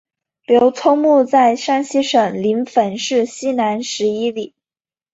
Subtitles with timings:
[0.47, 4.55] 刘聪墓在山西省临汾市西南十一里。